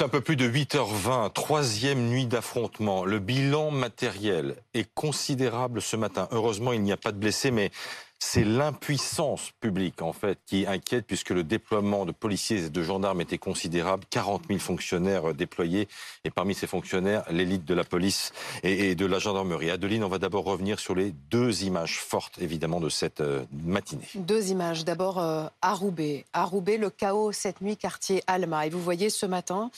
[0.00, 3.04] Un peu plus de 8h20, troisième nuit d'affrontement.
[3.04, 6.28] Le bilan matériel est considérable ce matin.
[6.30, 7.72] Heureusement, il n'y a pas de blessés, mais
[8.18, 13.20] c'est l'impuissance publique, en fait, qui inquiète, puisque le déploiement de policiers et de gendarmes
[13.20, 14.04] était considérable.
[14.10, 15.88] 40 000 fonctionnaires euh, déployés,
[16.24, 19.70] et parmi ces fonctionnaires, l'élite de la police et, de la gendarmerie.
[19.70, 24.08] Adeline, on va d'abord revenir sur les deux images fortes, évidemment, de cette euh, matinée.
[24.16, 24.84] Deux images.
[24.84, 26.24] D'abord, euh, à Roubaix.
[26.32, 28.66] À Roubaix, le chaos cette nuit, quartier Alma.
[28.66, 29.70] Et vous voyez ce matin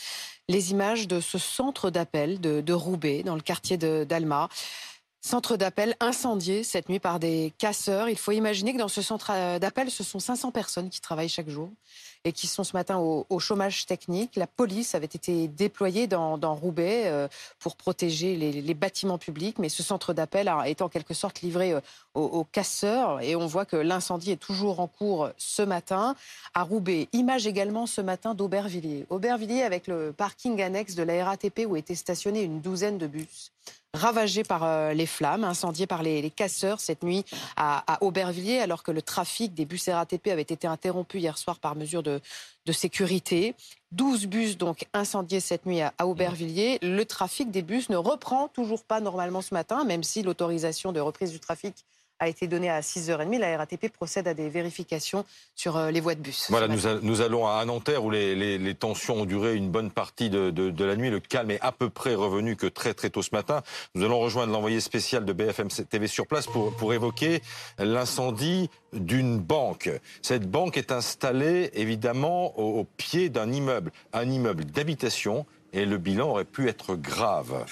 [0.49, 4.49] les images de ce centre d'appel de, de Roubaix, dans le quartier d'Alma.
[5.23, 8.09] Centre d'appel incendié cette nuit par des casseurs.
[8.09, 11.29] Il faut imaginer que dans ce centre euh, d'appel, ce sont 500 personnes qui travaillent
[11.29, 11.69] chaque jour
[12.25, 14.37] et qui sont ce matin au, chômage technique.
[14.37, 17.29] La police avait été déployée dans, Roubaix euh,
[17.59, 21.81] pour protéger les, bâtiments publics, mais ce centre d'appel est en quelque sorte livré euh,
[22.15, 26.15] aux, casseurs et on voit que l'incendie est toujours en cours ce matin
[26.55, 27.09] à Roubaix.
[27.13, 29.07] Image également ce matin d'Aubervilliers.
[29.09, 33.51] Aubervilliers avec le parking annexe de la RATP où étaient stationnés une douzaine de bus
[33.95, 37.25] ravagés par euh, les flammes, incendiés par les, casseurs cette nuit
[37.57, 41.75] à, Aubervilliers, alors que le trafic des bus RATP avait été interrompu hier soir par
[41.75, 42.21] mesure de,
[42.73, 43.57] sécurité.
[43.91, 46.79] 12 bus donc incendiés cette nuit à, Aubervilliers.
[46.83, 51.01] Le trafic des bus ne reprend toujours pas normalement ce matin, même si l'autorisation de
[51.01, 51.75] reprise du trafic
[52.21, 53.39] a été donné à 6h30.
[53.39, 55.25] La RATP procède à des vérifications
[55.57, 56.47] sur euh, les voies de bus.
[56.51, 60.97] Voilà, nous, allons à Nanterre où les, tensions ont duré une bonne partie de, la
[60.97, 61.11] nuit.
[61.11, 63.63] Le calme est à peu près revenu que très très tôt ce matin.
[63.95, 67.43] Nous allons rejoindre l'envoyé spécial de BFM TV sur place pour, pour évoquer
[67.79, 69.91] l'incendie d'une banque.
[70.23, 76.31] Cette banque est installée évidemment au pied d'un immeuble, un immeuble d'habitation, et le bilan
[76.31, 77.65] aurait pu être grave.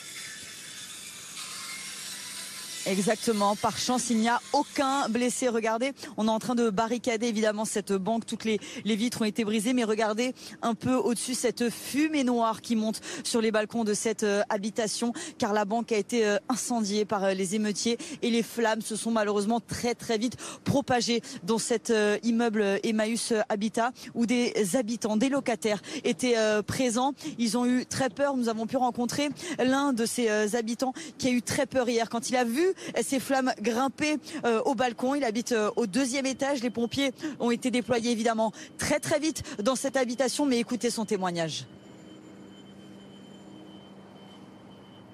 [2.89, 3.55] Exactement.
[3.55, 5.49] Par chance, il n'y a aucun blessé.
[5.49, 8.25] Regardez, on est en train de barricader évidemment cette banque.
[8.25, 12.63] Toutes les, les vitres ont été brisées, mais regardez un peu au-dessus cette fumée noire
[12.63, 16.39] qui monte sur les balcons de cette euh, habitation, car la banque a été euh,
[16.49, 21.21] incendiée par euh, les émeutiers et les flammes se sont malheureusement très très vite propagées
[21.43, 27.13] dans cet immeuble Emmaüs Habitat où des habitants, des locataires étaient présents.
[27.39, 28.37] Ils ont eu très peur.
[28.37, 29.29] Nous avons pu rencontrer
[29.59, 33.21] l'un de ces habitants qui a eu très peur hier quand il a vu ces
[33.21, 35.15] flammes grimper euh, au balcon.
[35.15, 36.63] Il habite euh, au deuxième étage.
[36.63, 41.05] Les pompiers ont été déployés évidemment très très vite dans cette habitation, mais écoutez son
[41.05, 41.67] témoignage.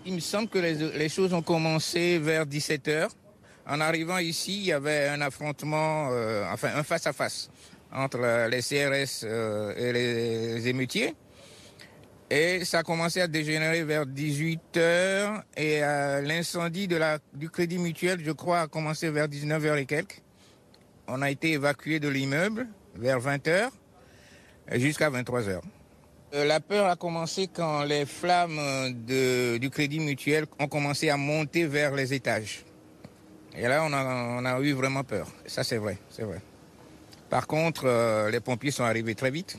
[0.07, 3.09] Il me semble que les, choses ont commencé vers 17 h
[3.67, 7.51] En arrivant ici, il y avait un affrontement, euh, enfin un face-à-face
[7.91, 8.19] entre
[8.51, 9.25] les CRS
[9.79, 11.15] et les émeutiers.
[12.35, 16.89] Et ça a commencé à dégénérer vers 18 h et euh, l'incendie
[17.33, 20.21] du Crédit Mutuel, je crois, a commencé vers 19 h et quelques.
[21.07, 23.71] On a été évacué de l'immeuble vers 20 h
[24.73, 25.61] jusqu'à 23 h
[26.35, 28.59] euh, la peur a commencé quand les flammes
[29.07, 32.65] de, du Crédit Mutuel ont commencé à monter vers les étages.
[33.57, 35.29] Et là, on a, eu vraiment peur.
[35.47, 36.41] Ça, c'est vrai, c'est vrai.
[37.31, 39.57] Par contre, euh, les pompiers sont arrivés très vite.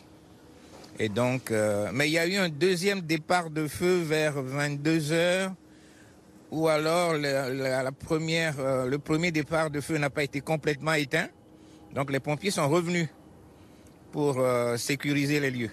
[0.98, 5.12] Et donc, euh, mais il y a eu un deuxième départ de feu vers 22
[5.12, 5.54] heures,
[6.52, 7.90] ou alors euh,
[8.88, 11.28] le premier départ de feu n'a pas été complètement éteint.
[11.94, 13.10] Donc les pompiers sont revenus
[14.14, 15.72] pour euh, sécuriser les lieux.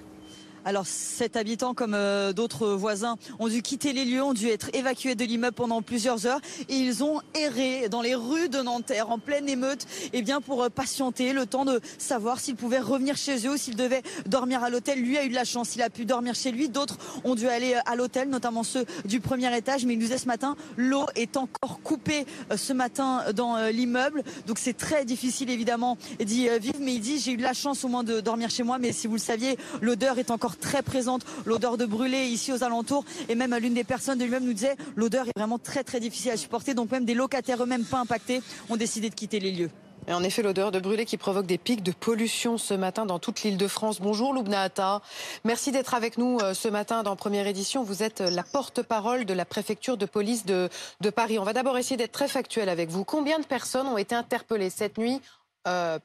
[0.65, 4.71] Alors cet habitant comme euh, d'autres voisins ont dû quitter les lieux, ont dû être
[4.75, 9.11] évacués de l'immeuble pendant plusieurs heures et ils ont erré dans les rues de Nanterre
[9.11, 13.17] en pleine émeute eh bien pour euh, patienter le temps de savoir s'ils pouvaient revenir
[13.17, 15.01] chez eux ou s'ils devaient dormir à l'hôtel.
[15.01, 16.69] Lui a eu de la chance, il a pu dormir chez lui.
[16.69, 19.85] D'autres ont dû aller euh, à l'hôtel, notamment ceux du premier étage.
[19.85, 22.25] Mais il nous disait ce matin, l'eau est encore coupée
[22.55, 24.23] ce matin dans l'immeuble.
[24.47, 26.77] Donc c'est très difficile évidemment d'y vivre.
[26.81, 28.79] Mais il dit, j'ai eu de la chance au moins de dormir chez moi.
[28.79, 32.65] Mais si vous le saviez, l'odeur est encore très présente, l'odeur de brûlé ici aux
[32.65, 33.05] alentours.
[33.29, 36.33] Et même l'une des personnes de lui-même nous disait l'odeur est vraiment très très difficile
[36.33, 36.75] à supporter.
[36.75, 39.71] Donc même des locataires eux-mêmes pas impactés ont décidé de quitter les lieux.
[40.09, 43.21] Et en effet, l'odeur de brûlé qui provoque des pics de pollution ce matin dans
[43.21, 44.01] toute l'île de France.
[44.01, 45.01] Bonjour Loubna Atta.
[45.45, 47.85] Merci d'être avec nous euh, ce matin dans Première Édition.
[47.85, 50.69] Vous êtes la porte-parole de la préfecture de police de,
[51.15, 51.39] Paris.
[51.39, 53.05] On va d'abord essayer d'être très factuel avec vous.
[53.05, 55.21] Combien de personnes ont été interpellées cette nuit
[55.69, 55.99] euh,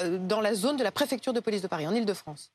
[0.00, 2.50] euh, dans la zone de la préfecture de police de Paris, en Île-de-France?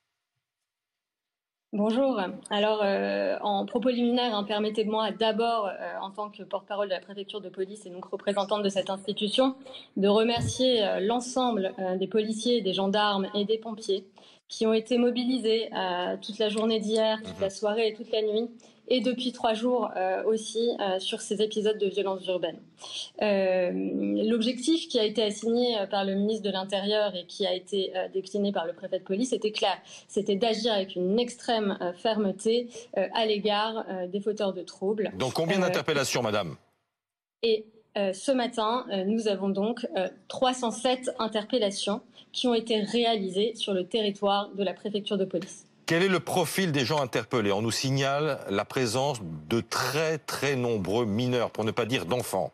[1.71, 2.19] Bonjour.
[2.50, 7.00] Alors, euh, en propos liminaire, hein, permettez-moi d'abord, euh, en tant que porte-parole de la
[7.00, 9.54] préfecture de police et donc représentante de cette institution,
[9.95, 14.07] de remercier euh, l'ensemble des policiers, des gendarmes et des pompiers
[14.48, 15.69] qui ont été mobilisés
[16.24, 18.50] toute la journée d'hier, toute la soirée et toute la nuit
[18.89, 19.89] et depuis trois jours
[20.25, 22.59] aussi sur ces épisodes de violence urbaine.
[23.21, 28.51] L'objectif qui a été assigné par le ministre de l'Intérieur et qui a été décliné
[28.51, 29.77] par le préfet de police était clair,
[30.07, 35.12] c'était d'agir avec une extrême fermeté à l'égard des fauteurs de troubles.
[35.18, 36.56] Donc combien d'interpellations, madame?
[37.44, 37.65] Et
[37.95, 39.88] ce matin, nous avons donc
[40.27, 42.01] 307 interpellations
[42.31, 45.65] qui ont été réalisées sur le territoire de la préfecture de police.
[45.89, 47.51] Quel est le profil des gens interpellés?
[47.51, 52.51] On nous signale la présence de très très nombreux mineurs, pour ne pas dire d'enfants.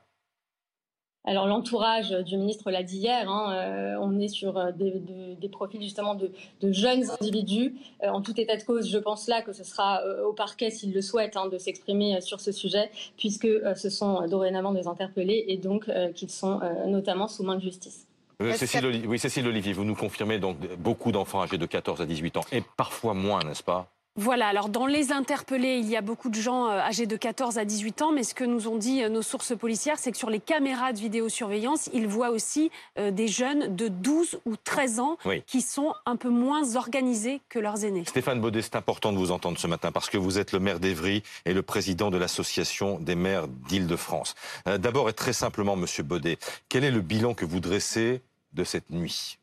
[1.25, 5.81] Alors l'entourage du ministre l'a dit hier, hein, euh, on est sur euh, des, profils
[5.83, 6.31] justement de,
[6.71, 7.75] jeunes individus.
[8.03, 10.93] Euh, en tout état de cause, je pense là que ce sera au parquet, s'il
[10.93, 15.57] le souhaite, hein, de s'exprimer sur ce sujet, puisque ce sont dorénavant des interpellés et
[15.57, 18.07] donc qu'ils sont notamment sous main de justice.
[18.55, 22.37] Cécile, oui, Cécile Olivier, vous nous confirmez donc beaucoup d'enfants âgés de 14 à 18
[22.37, 23.91] ans, et parfois moins, n'est-ce pas?
[24.17, 27.57] Voilà, alors dans les interpellés, il y a beaucoup de gens euh, âgés de 14
[27.57, 30.17] à 18 ans, mais ce que nous ont dit euh, nos sources policières, c'est que
[30.17, 34.99] sur les caméras de vidéosurveillance, ils voient aussi euh, des jeunes de 12 ou 13
[35.01, 35.17] ans
[35.47, 38.05] qui sont un peu moins organisés que leurs aînés.
[38.05, 40.79] Stéphane Baudet, c'est important de vous entendre ce matin parce que vous êtes le maire
[40.79, 44.35] d'Evry et le président de l'association des maires d'Île-de-France.
[44.65, 46.37] D'abord et très simplement, monsieur Baudet,
[46.69, 48.21] quel est le bilan que vous dressez
[48.53, 49.37] de cette nuit?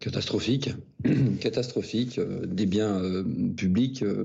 [0.00, 0.70] Catastrophique,
[1.40, 2.18] catastrophique.
[2.18, 3.24] Euh, des biens euh,
[3.56, 4.02] publics.
[4.02, 4.24] Euh,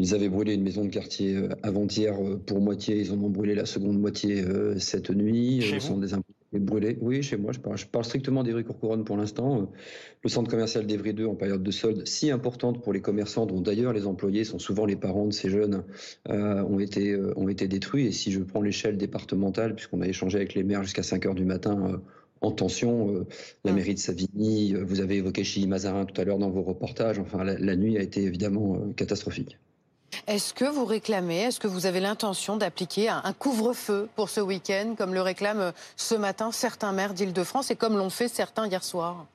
[0.00, 2.14] ils avaient brûlé une maison de quartier avant-hier
[2.46, 3.00] pour moitié.
[3.00, 4.44] Ils en ont brûlé la seconde moitié
[4.78, 5.60] cette nuit.
[5.60, 6.10] Chez sont des
[6.52, 6.96] brûlés.
[7.00, 7.50] Oui, chez moi.
[7.50, 9.68] Je parle, je parle strictement d'Evry-Courcouronne pour l'instant.
[10.22, 13.60] Le centre commercial d'Evry 2 en période de solde, si importante pour les commerçants, dont
[13.60, 15.82] d'ailleurs les employés sont souvent les parents de ces jeunes,
[16.28, 18.06] ont, été, ont été détruits.
[18.06, 21.34] Et si je prends l'échelle départementale, puisqu'on a échangé avec les maires jusqu'à 5 heures
[21.34, 22.00] du matin,
[22.40, 23.10] en tension.
[23.10, 23.26] Euh,
[23.64, 23.74] la mm.
[23.74, 27.18] mairie de Savigny, euh, vous avez évoqué Chili Mazarin tout à l'heure dans vos reportages.
[27.18, 29.58] Enfin, la, nuit a été évidemment euh, catastrophique.
[30.26, 34.94] Est-ce que vous réclamez, est-ce que vous avez l'intention d'appliquer un, couvre-feu pour ce week-end,
[34.96, 39.26] comme le réclament ce matin certains maires d'Île-de-France et comme l'ont fait certains hier soir?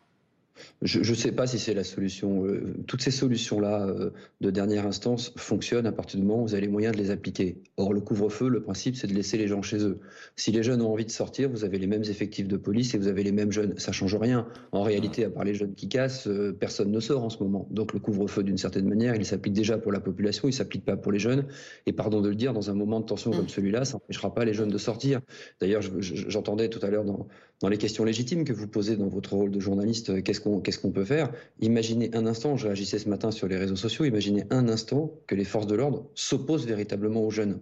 [0.81, 2.45] Je ne sais pas si c'est la solution.
[2.45, 4.11] Euh, toutes ces solutions-là euh,
[4.41, 7.09] de dernière instance fonctionnent à partir du moment où vous avez les moyens de les
[7.09, 7.57] appliquer.
[7.77, 9.99] Or, le couvre-feu, le principe, c'est de laisser les gens chez eux.
[10.35, 12.97] Si les jeunes ont envie de sortir, vous avez les mêmes effectifs de police et
[12.97, 13.73] vous avez les mêmes jeunes.
[13.77, 14.47] Ça change rien.
[14.71, 17.67] En réalité, à part les jeunes qui cassent, euh, personne ne sort en ce moment.
[17.71, 20.85] Donc, le couvre-feu, d'une certaine manière, il s'applique déjà pour la population, il ne s'applique
[20.85, 21.45] pas pour les jeunes.
[21.85, 23.49] Et pardon de le dire, dans un moment de tension comme mm.
[23.49, 25.21] celui-là, ça n'empêchera pas les jeunes de sortir.
[25.61, 27.27] D'ailleurs, j'entendais tout à l'heure dans,
[27.63, 30.79] dans les questions légitimes que vous posez dans votre rôle de journaliste, qu'est-ce qu'on qu'est-ce
[30.79, 31.31] qu'on peut faire?
[31.61, 35.33] Imaginez un instant, je réagissais ce matin sur les réseaux sociaux, imaginez un instant que
[35.33, 37.61] les forces de l'ordre s'opposent véritablement aux jeunes.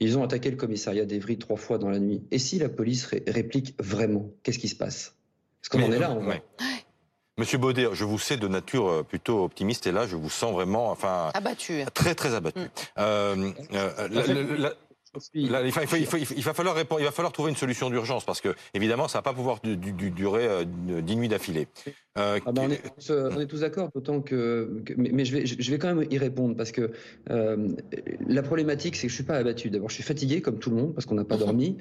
[0.00, 2.24] Ils ont attaqué le commissariat d'Evry trois fois dans la nuit.
[2.32, 5.14] Et si la police réplique vraiment, qu'est-ce qui se passe?
[5.62, 6.18] Parce qu'on en est là.
[7.38, 10.52] Monsieur Baudet, je vous sais de nature euh, plutôt optimiste et là, je vous sens
[10.52, 12.58] vraiment, enfin, abattu, très très abattu.
[12.58, 12.68] Mm.
[12.98, 14.70] Euh, euh,
[15.34, 19.18] il, va falloir répondre, il va falloir trouver une solution d'urgence parce que évidemment ça
[19.18, 20.64] va pas pouvoir durer euh,
[21.02, 21.66] dix nuits d'affilée.
[22.18, 25.94] Euh, ah ben, on, est, tous d'accord, d'autant que, mais, je, vais, je vais quand
[25.94, 26.92] même y répondre parce que
[27.30, 27.68] euh,
[28.26, 29.70] la problématique c'est que je suis pas abattu.
[29.70, 31.76] D'abord je suis fatigué comme tout le monde parce qu'on n'a pas dormi,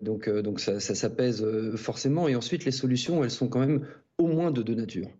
[0.00, 1.46] donc donc ça, ça, pèse
[1.76, 2.26] forcément.
[2.28, 3.86] Et ensuite les solutions elles sont quand même
[4.18, 5.10] au moins de deux natures.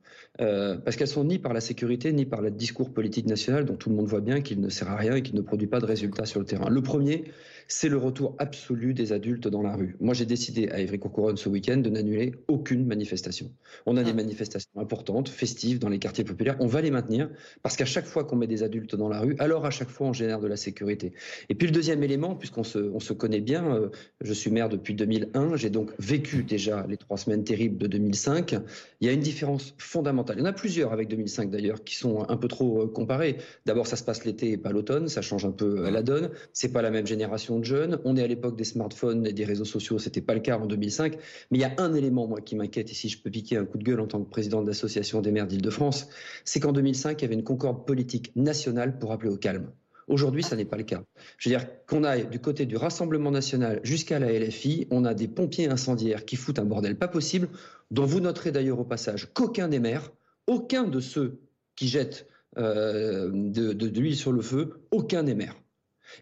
[0.41, 3.77] Euh, parce qu'elles sont ni par la sécurité, ni par le discours politique national dont
[3.77, 5.81] tout le monde voit bien qu'il ne sert à rien et qu'il ne produit pas
[5.81, 6.69] de résultats sur le terrain.
[6.69, 7.25] Le premier,
[7.69, 9.97] c'est le retour absolu des adultes dans la rue.
[10.01, 13.51] Moi, j'ai décidé à Évry-Courcouronne ce week-end de n'annuler aucune manifestation.
[13.87, 14.15] On a des ah.
[14.15, 16.57] manifestations importantes, festives dans les quartiers populaires.
[16.61, 17.29] On va les maintenir
[17.63, 20.07] parce qu'à chaque fois qu'on met des adultes dans la rue, alors à chaque fois
[20.09, 21.13] on génère de la sécurité.
[21.49, 23.89] Et puis le deuxième élément, puisqu'on se, on se connaît bien, euh,
[24.21, 28.57] je suis maire depuis 2001, j'ai donc vécu déjà les trois semaines terribles de 2005.
[29.01, 30.37] Il y a une différence fondamentale.
[30.39, 33.39] Il y en a plusieurs avec 2005 d'ailleurs qui sont un peu trop euh, comparés.
[33.67, 36.31] D'abord, ça se passe l'été et pas l'automne, ça change un peu euh, la donne.
[36.53, 38.01] C'est pas la même génération de jeunes.
[38.05, 39.99] On est à l'époque des smartphones et des réseaux sociaux.
[39.99, 41.17] C'était pas le cas en 2005.
[41.51, 43.65] Mais il y a un élément, moi, qui m'inquiète, et si je peux piquer un
[43.65, 46.09] coup de gueule en tant que président de l'association des maires d'Île-de-France,
[46.45, 49.71] c'est qu'en 2005, il y avait une concorde politique nationale pour appeler au calme.
[50.09, 51.03] Aujourd'hui, ça n'est pas le cas.
[51.39, 55.15] Je veux dire qu'on aille du côté du Rassemblement national jusqu'à la LFI, on a
[55.15, 57.49] des pompiers incendiaires qui foutent un bordel pas possible,
[57.91, 60.13] dont vous noterez d'ailleurs au passage qu'aucun des maires,
[60.47, 61.41] aucun de ceux
[61.75, 65.57] qui jettent euh, de, l'huile sur le feu, aucun des maires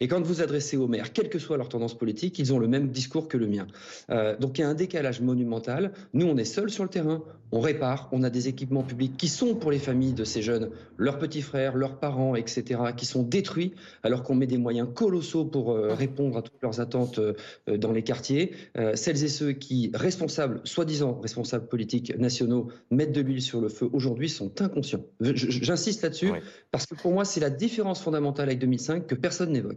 [0.01, 2.69] Et quand vous adressez aux maires, quelle que soit leur tendance politique, ils ont le
[2.69, 3.67] même discours que le mien.
[4.11, 5.93] Euh, donc il y a un décalage monumental.
[6.13, 7.23] Nous, on est seuls sur le terrain,
[7.53, 10.71] on répare, on a des équipements publics qui sont pour les familles de ces jeunes,
[10.97, 15.45] leurs petits frères, leurs parents, etc., qui sont détruits, alors qu'on met des moyens colossaux
[15.45, 17.35] pour euh, répondre à toutes leurs attentes euh,
[17.77, 18.53] dans les quartiers.
[18.95, 23.89] celles et ceux qui, responsables, soi-disant responsables politiques nationaux, mettent de l'huile sur le feu
[23.93, 25.05] aujourd'hui sont inconscients.
[25.21, 26.33] J'insiste là-dessus,
[26.71, 29.74] parce que pour moi, c'est la différence fondamentale avec 2005 que personne n'évoque.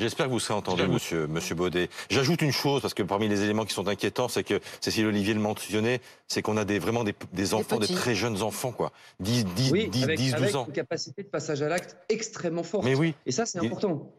[0.00, 1.90] J'espère que vous serez entendu, monsieur, monsieur Baudet.
[2.08, 5.34] J'ajoute une chose, parce que parmi les éléments qui sont inquiétants, c'est que Cécile Olivier
[5.34, 8.92] le mentionnait, c'est qu'on a des, vraiment des, enfants, des, très jeunes enfants, quoi.
[9.20, 10.64] 10, 10, oui, 10, 10 12 ans.
[10.66, 12.86] une capacité de passage à l'acte extrêmement forte.
[12.86, 13.14] Mais oui.
[13.26, 14.10] Et ça, c'est important.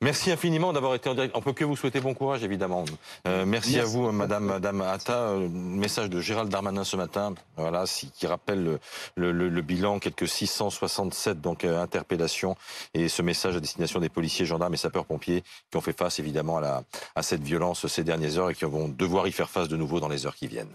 [0.00, 1.34] Merci infiniment d'avoir été en direct.
[1.36, 2.84] On peut que vous souhaiter bon courage, évidemment.
[3.26, 5.30] Euh, merci, à vous, Madame, Madame Atta.
[5.30, 7.84] Euh, message de Gérald Darmanin ce matin, voilà,
[8.14, 8.78] qui rappelle
[9.16, 12.56] le, bilan, quelques 667 donc euh, interpellations,
[12.94, 16.58] et ce message à destination des policiers, gendarmes et sapeurs-pompiers qui ont fait face évidemment
[16.58, 16.82] à, la,
[17.16, 20.00] à cette violence ces dernières heures et qui vont devoir y faire face de nouveau
[20.00, 20.74] dans les heures qui viennent.